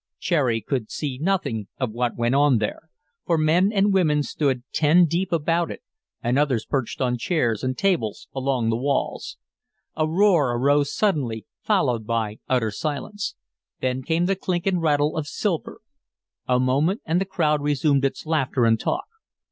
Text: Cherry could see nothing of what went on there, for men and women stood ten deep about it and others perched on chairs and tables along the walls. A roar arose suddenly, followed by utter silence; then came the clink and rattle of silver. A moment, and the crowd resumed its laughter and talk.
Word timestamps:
Cherry 0.17 0.61
could 0.61 0.89
see 0.89 1.19
nothing 1.21 1.67
of 1.79 1.91
what 1.91 2.17
went 2.17 2.33
on 2.33 2.57
there, 2.57 2.89
for 3.27 3.37
men 3.37 3.71
and 3.71 3.93
women 3.93 4.23
stood 4.23 4.63
ten 4.73 5.05
deep 5.05 5.31
about 5.31 5.69
it 5.69 5.83
and 6.23 6.39
others 6.39 6.65
perched 6.65 7.01
on 7.01 7.19
chairs 7.19 7.63
and 7.63 7.77
tables 7.77 8.27
along 8.33 8.71
the 8.71 8.77
walls. 8.77 9.37
A 9.95 10.07
roar 10.07 10.57
arose 10.57 10.91
suddenly, 10.91 11.45
followed 11.61 12.07
by 12.07 12.39
utter 12.49 12.71
silence; 12.71 13.35
then 13.79 14.01
came 14.01 14.25
the 14.25 14.35
clink 14.35 14.65
and 14.65 14.81
rattle 14.81 15.15
of 15.15 15.27
silver. 15.27 15.81
A 16.47 16.59
moment, 16.59 17.01
and 17.05 17.21
the 17.21 17.23
crowd 17.25 17.61
resumed 17.61 18.03
its 18.03 18.25
laughter 18.25 18.65
and 18.65 18.79
talk. 18.79 19.05